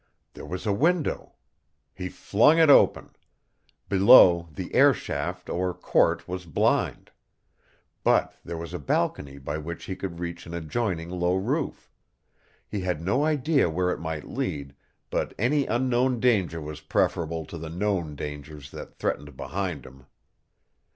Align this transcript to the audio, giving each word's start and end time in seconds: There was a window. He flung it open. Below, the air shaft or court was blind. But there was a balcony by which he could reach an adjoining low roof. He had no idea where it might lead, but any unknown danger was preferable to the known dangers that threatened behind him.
There 0.33 0.47
was 0.47 0.65
a 0.65 0.73
window. 0.73 1.33
He 1.93 2.09
flung 2.09 2.57
it 2.57 2.71
open. 2.71 3.11
Below, 3.87 4.49
the 4.51 4.73
air 4.73 4.95
shaft 4.95 5.47
or 5.47 5.75
court 5.75 6.27
was 6.27 6.47
blind. 6.47 7.11
But 8.03 8.33
there 8.43 8.57
was 8.57 8.73
a 8.73 8.79
balcony 8.79 9.37
by 9.37 9.59
which 9.59 9.83
he 9.83 9.95
could 9.95 10.19
reach 10.19 10.47
an 10.47 10.55
adjoining 10.55 11.11
low 11.11 11.35
roof. 11.35 11.91
He 12.67 12.79
had 12.81 12.99
no 12.99 13.23
idea 13.23 13.69
where 13.69 13.91
it 13.91 13.99
might 13.99 14.27
lead, 14.27 14.73
but 15.11 15.35
any 15.37 15.67
unknown 15.67 16.19
danger 16.19 16.59
was 16.59 16.81
preferable 16.81 17.45
to 17.45 17.59
the 17.59 17.69
known 17.69 18.15
dangers 18.15 18.71
that 18.71 18.95
threatened 18.95 19.37
behind 19.37 19.85
him. 19.85 20.07